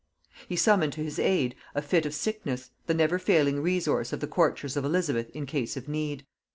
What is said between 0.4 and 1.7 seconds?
He summoned to his aid